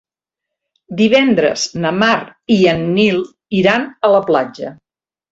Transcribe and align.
Divendres 1.01 1.65
na 1.83 1.91
Mar 2.03 2.13
i 2.55 2.57
en 2.71 2.81
Nil 2.95 3.19
iran 3.59 3.85
a 4.09 4.11
la 4.15 4.23
platja. 4.31 4.73